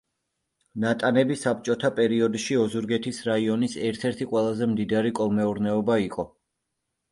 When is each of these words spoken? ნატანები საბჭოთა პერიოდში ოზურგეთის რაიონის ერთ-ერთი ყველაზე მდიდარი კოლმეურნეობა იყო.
ნატანები 0.85 1.37
საბჭოთა 1.41 1.91
პერიოდში 1.99 2.57
ოზურგეთის 2.63 3.21
რაიონის 3.29 3.77
ერთ-ერთი 3.91 4.29
ყველაზე 4.35 4.71
მდიდარი 4.75 5.15
კოლმეურნეობა 5.23 6.01
იყო. 6.09 6.29